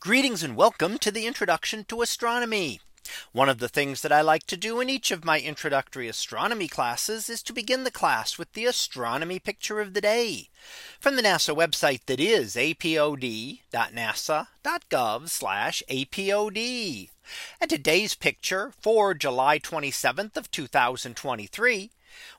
Greetings 0.00 0.42
and 0.42 0.56
welcome 0.56 0.96
to 0.96 1.10
the 1.10 1.26
introduction 1.26 1.84
to 1.84 2.00
astronomy. 2.00 2.80
One 3.32 3.50
of 3.50 3.58
the 3.58 3.68
things 3.68 4.00
that 4.00 4.10
I 4.10 4.22
like 4.22 4.46
to 4.46 4.56
do 4.56 4.80
in 4.80 4.88
each 4.88 5.10
of 5.10 5.26
my 5.26 5.38
introductory 5.38 6.08
astronomy 6.08 6.68
classes 6.68 7.28
is 7.28 7.42
to 7.42 7.52
begin 7.52 7.84
the 7.84 7.90
class 7.90 8.38
with 8.38 8.50
the 8.54 8.64
astronomy 8.64 9.38
picture 9.38 9.78
of 9.78 9.92
the 9.92 10.00
day 10.00 10.48
from 10.98 11.16
the 11.16 11.22
NASA 11.22 11.54
website 11.54 12.06
that 12.06 12.18
is 12.18 12.56
apod.nasa.gov 12.56 13.58
apod. 15.90 17.08
And 17.60 17.68
today's 17.68 18.14
picture 18.14 18.72
for 18.80 19.12
July 19.12 19.58
27th 19.58 20.38
of 20.38 20.50
2023. 20.50 21.90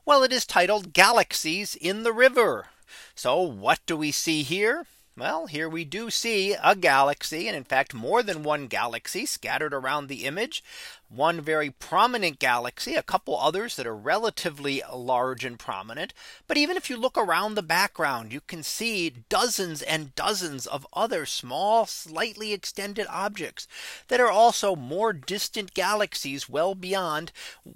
Well, 0.04 0.24
it 0.24 0.32
is 0.32 0.46
titled 0.46 0.92
Galaxies 0.92 1.76
in 1.76 2.02
the 2.02 2.12
River. 2.12 2.70
So 3.14 3.40
what 3.40 3.78
do 3.86 3.96
we 3.96 4.10
see 4.10 4.42
here? 4.42 4.84
Well, 5.14 5.44
here 5.46 5.68
we 5.68 5.84
do 5.84 6.08
see 6.08 6.54
a 6.54 6.74
galaxy 6.74 7.46
and 7.46 7.54
in 7.54 7.64
fact 7.64 7.92
more 7.92 8.22
than 8.22 8.42
one 8.42 8.66
galaxy 8.66 9.26
scattered 9.26 9.74
around 9.74 10.06
the 10.06 10.24
image. 10.24 10.64
One 11.10 11.42
very 11.42 11.68
prominent 11.68 12.38
galaxy, 12.38 12.94
a 12.94 13.02
couple 13.02 13.38
others 13.38 13.76
that 13.76 13.86
are 13.86 13.94
relatively 13.94 14.82
large 14.90 15.44
and 15.44 15.58
prominent. 15.58 16.14
But 16.46 16.56
even 16.56 16.78
if 16.78 16.88
you 16.88 16.96
look 16.96 17.18
around 17.18 17.56
the 17.56 17.62
background, 17.62 18.32
you 18.32 18.40
can 18.40 18.62
see 18.62 19.10
dozens 19.28 19.82
and 19.82 20.14
dozens 20.14 20.66
of 20.66 20.86
other 20.94 21.26
small, 21.26 21.84
slightly 21.84 22.54
extended 22.54 23.06
objects 23.10 23.68
that 24.08 24.20
are 24.20 24.30
also 24.30 24.74
more 24.74 25.12
distant 25.12 25.74
galaxies 25.74 26.48
well 26.48 26.74
beyond 26.74 27.32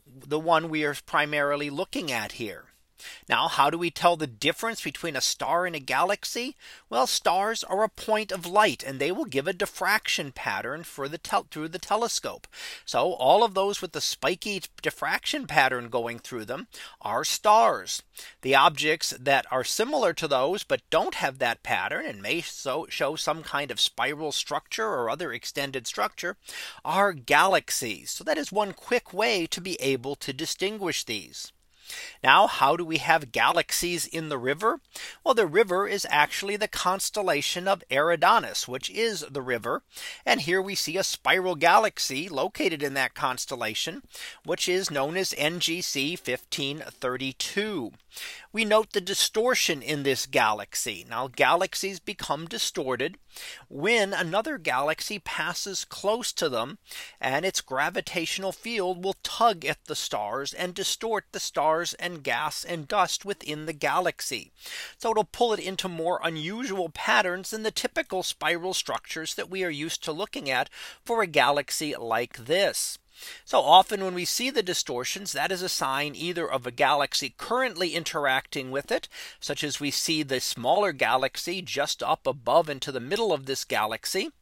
the 0.07 0.41
one 0.41 0.71
we 0.71 0.84
are 0.84 0.96
primarily 1.05 1.68
looking 1.68 2.10
at 2.10 2.32
here. 2.32 2.66
Now, 3.28 3.48
how 3.48 3.70
do 3.70 3.78
we 3.78 3.91
tell 3.91 4.16
the 4.16 4.27
difference 4.27 4.80
between 4.80 5.16
a 5.16 5.20
star 5.20 5.66
and 5.66 5.77
a 5.77 5.80
galaxy? 5.80 6.56
Well, 6.88 7.06
stars 7.06 7.62
are 7.64 7.82
a 7.82 7.88
point 7.88 8.32
of 8.32 8.46
light 8.46 8.82
and 8.82 8.98
they 8.98 9.12
will 9.12 9.24
give 9.24 9.46
a 9.46 9.52
diffraction 9.52 10.32
pattern 10.32 10.84
for 10.84 11.09
the 11.09 11.18
through 11.51 11.68
the 11.68 11.78
telescope. 11.78 12.46
So 12.84 13.12
all 13.12 13.42
of 13.42 13.54
those 13.54 13.82
with 13.82 13.93
the 13.93 14.01
spiky 14.01 14.62
diffraction 14.80 15.46
pattern 15.46 15.88
going 15.88 16.18
through 16.18 16.45
them 16.45 16.68
are 17.01 17.24
stars. 17.24 18.02
The 18.43 18.54
objects 18.54 19.10
that 19.18 19.46
are 19.51 19.65
similar 19.65 20.12
to 20.15 20.28
those 20.28 20.62
but 20.62 20.88
don't 20.90 21.16
have 21.16 21.38
that 21.38 21.62
pattern 21.62 22.06
and 22.06 22.23
may 22.23 22.40
so 22.40 22.87
show 22.88 23.16
some 23.16 23.43
kind 23.43 23.71
of 23.71 23.80
spiral 23.80 24.32
structure 24.32 24.87
or 24.87 25.10
other 25.10 25.32
extended 25.32 25.87
structure 25.87 26.37
are 26.84 27.12
galaxies. 27.12 28.10
So 28.10 28.24
that 28.24 28.38
is 28.38 28.52
one 28.52 28.73
quick 28.73 29.12
way 29.12 29.46
to 29.46 29.60
be 29.60 29.74
able 29.80 30.15
to 30.16 30.32
distinguish 30.32 31.04
these. 31.04 31.52
Now, 32.23 32.46
how 32.46 32.76
do 32.76 32.84
we 32.84 32.98
have 32.98 33.32
galaxies 33.32 34.06
in 34.06 34.29
the 34.29 34.38
river? 34.38 34.80
Well, 35.24 35.34
the 35.34 35.46
river 35.46 35.87
is 35.87 36.06
actually 36.10 36.56
the 36.56 36.68
constellation 36.68 37.68
of 37.68 37.84
Eridanus, 37.90 38.66
which 38.66 38.90
is 38.90 39.24
the 39.30 39.43
river. 39.43 39.82
And 40.24 40.40
here 40.40 40.62
we 40.62 40.74
see 40.74 40.96
a 40.96 41.04
spiral 41.04 41.54
galaxy 41.54 42.28
located 42.28 42.82
in 42.82 42.95
that 42.95 43.15
constellation, 43.15 44.02
which 44.45 44.68
is 44.68 44.90
known 44.90 45.16
as 45.16 45.32
NGC 45.32 46.12
1532. 46.12 47.93
We 48.52 48.65
note 48.65 48.93
the 48.93 49.02
distortion 49.02 49.82
in 49.82 50.02
this 50.02 50.24
galaxy. 50.24 51.04
Now 51.06 51.28
galaxies 51.28 52.00
become 52.00 52.46
distorted 52.46 53.18
when 53.68 54.15
another 54.15 54.56
galaxy 54.56 55.18
passes 55.18 55.84
close 55.84 56.32
to 56.32 56.48
them 56.48 56.78
and 57.21 57.45
its 57.45 57.60
gravitational 57.60 58.52
field 58.52 59.04
will 59.04 59.16
tug 59.23 59.66
at 59.66 59.84
the 59.84 59.95
stars 59.95 60.54
and 60.54 60.73
distort 60.73 61.26
the 61.32 61.40
stars 61.40 61.76
and 61.95 62.23
gas 62.23 62.65
and 62.65 62.88
dust 62.88 63.24
within 63.24 63.66
the 63.66 63.73
galaxy. 63.73 64.53
So 64.99 65.10
it'll 65.10 65.25
pull 65.25 65.53
it 65.53 65.60
into 65.60 65.88
more 65.88 66.21
unusual 66.22 66.88
patterns 66.88 67.50
than 67.50 67.62
the 67.62 67.71
typical 67.71 68.22
spiral 68.22 68.75
structures 68.75 69.34
that 69.34 69.50
we 69.50 69.65
are 69.65 69.71
used 69.71 70.03
to 70.05 70.12
looking 70.12 70.50
at 70.50 70.71
for 71.05 71.22
a 71.22 71.27
galaxy 71.27 71.94
like 71.97 72.47
this. 72.47 72.99
So 73.44 73.60
often 73.60 74.05
when 74.05 74.12
we 74.12 74.27
see 74.27 74.50
the 74.50 74.62
distortions, 74.62 75.33
that 75.33 75.50
is 75.50 75.62
a 75.62 75.71
sign 75.71 76.15
either 76.15 76.50
of 76.50 76.66
a 76.66 76.71
galaxy 76.71 77.34
currently 77.38 77.95
interacting 77.95 78.71
with 78.71 78.93
it, 78.93 79.09
such 79.41 79.65
as 79.65 79.81
we 79.81 79.91
see 79.91 80.23
the 80.23 80.41
smaller 80.41 80.93
galaxy 80.93 81.62
just 81.62 82.03
up 82.03 82.27
above 82.27 82.69
into 82.69 82.93
the 82.93 83.00
middle 83.00 83.33
of 83.33 83.47
this 83.47 83.65
galaxy, 83.65 84.33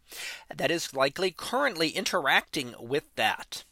that 0.55 0.73
is 0.73 0.95
likely 0.95 1.31
currently 1.31 1.91
interacting 1.91 2.75
with 2.81 3.05
that. 3.15 3.65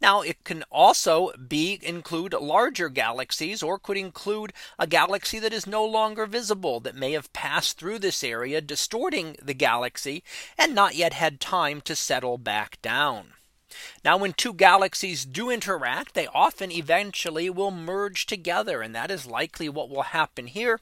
Now 0.00 0.22
it 0.22 0.42
can 0.44 0.64
also 0.70 1.32
be 1.36 1.78
include 1.82 2.32
larger 2.32 2.88
galaxies 2.88 3.62
or 3.62 3.78
could 3.78 3.96
include 3.96 4.52
a 4.78 4.86
galaxy 4.86 5.38
that 5.38 5.52
is 5.52 5.66
no 5.66 5.84
longer 5.84 6.26
visible 6.26 6.80
that 6.80 6.96
may 6.96 7.12
have 7.12 7.32
passed 7.32 7.78
through 7.78 8.00
this 8.00 8.24
area 8.24 8.60
distorting 8.60 9.36
the 9.40 9.54
galaxy 9.54 10.24
and 10.58 10.74
not 10.74 10.94
yet 10.94 11.12
had 11.12 11.40
time 11.40 11.80
to 11.82 11.94
settle 11.94 12.38
back 12.38 12.80
down. 12.82 13.34
Now 14.04 14.16
when 14.16 14.32
two 14.32 14.52
galaxies 14.52 15.24
do 15.24 15.50
interact, 15.50 16.14
they 16.14 16.26
often 16.28 16.70
eventually 16.70 17.48
will 17.50 17.70
merge 17.70 18.26
together. 18.26 18.82
And 18.82 18.94
that 18.94 19.10
is 19.10 19.26
likely 19.26 19.68
what 19.68 19.88
will 19.88 20.02
happen 20.02 20.46
here. 20.46 20.80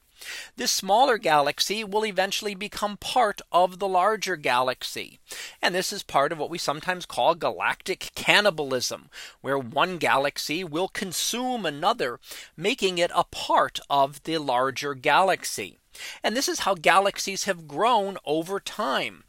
This 0.55 0.71
smaller 0.71 1.17
galaxy 1.17 1.83
will 1.83 2.05
eventually 2.05 2.53
become 2.53 2.97
part 2.97 3.41
of 3.51 3.79
the 3.79 3.87
larger 3.87 4.35
galaxy. 4.35 5.19
And 5.61 5.73
this 5.73 5.91
is 5.91 6.03
part 6.03 6.31
of 6.31 6.37
what 6.37 6.49
we 6.49 6.57
sometimes 6.57 7.05
call 7.05 7.33
galactic 7.33 8.11
cannibalism, 8.13 9.09
where 9.41 9.57
one 9.57 9.97
galaxy 9.97 10.63
will 10.63 10.87
consume 10.87 11.65
another, 11.65 12.19
making 12.55 12.97
it 12.97 13.11
a 13.15 13.23
part 13.23 13.79
of 13.89 14.23
the 14.23 14.37
larger 14.37 14.93
galaxy. 14.93 15.79
And 16.23 16.35
this 16.37 16.47
is 16.47 16.61
how 16.61 16.75
galaxies 16.75 17.45
have 17.45 17.67
grown 17.67 18.17
over 18.25 18.59
time. 18.59 19.23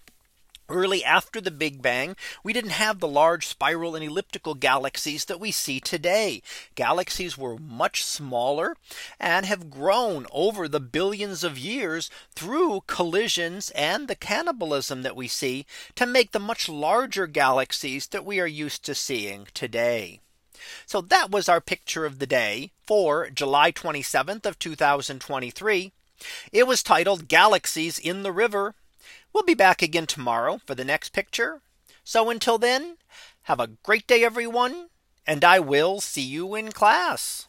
Early 0.68 1.04
after 1.04 1.40
the 1.40 1.50
Big 1.50 1.82
Bang, 1.82 2.16
we 2.42 2.52
didn't 2.52 2.70
have 2.70 3.00
the 3.00 3.08
large 3.08 3.46
spiral 3.46 3.94
and 3.94 4.04
elliptical 4.04 4.54
galaxies 4.54 5.24
that 5.26 5.40
we 5.40 5.50
see 5.50 5.80
today. 5.80 6.40
Galaxies 6.74 7.36
were 7.36 7.58
much 7.58 8.04
smaller 8.04 8.76
and 9.18 9.44
have 9.44 9.70
grown 9.70 10.26
over 10.30 10.68
the 10.68 10.80
billions 10.80 11.44
of 11.44 11.58
years 11.58 12.10
through 12.34 12.84
collisions 12.86 13.70
and 13.70 14.08
the 14.08 14.14
cannibalism 14.14 15.02
that 15.02 15.16
we 15.16 15.28
see 15.28 15.66
to 15.94 16.06
make 16.06 16.32
the 16.32 16.38
much 16.38 16.68
larger 16.68 17.26
galaxies 17.26 18.06
that 18.08 18.24
we 18.24 18.40
are 18.40 18.46
used 18.46 18.84
to 18.84 18.94
seeing 18.94 19.48
today. 19.52 20.20
So 20.86 21.00
that 21.00 21.30
was 21.30 21.48
our 21.48 21.60
picture 21.60 22.06
of 22.06 22.18
the 22.18 22.26
day 22.26 22.70
for 22.86 23.28
July 23.30 23.72
27th 23.72 24.46
of 24.46 24.58
2023. 24.58 25.92
It 26.52 26.66
was 26.68 26.84
titled 26.84 27.26
Galaxies 27.26 27.98
in 27.98 28.22
the 28.22 28.30
River 28.30 28.76
We'll 29.32 29.44
be 29.44 29.54
back 29.54 29.82
again 29.82 30.06
tomorrow 30.06 30.60
for 30.66 30.74
the 30.74 30.84
next 30.84 31.12
picture. 31.12 31.62
So 32.04 32.30
until 32.30 32.58
then, 32.58 32.96
have 33.42 33.60
a 33.60 33.68
great 33.68 34.06
day, 34.06 34.24
everyone, 34.24 34.88
and 35.26 35.44
I 35.44 35.58
will 35.58 36.00
see 36.00 36.22
you 36.22 36.54
in 36.54 36.72
class. 36.72 37.48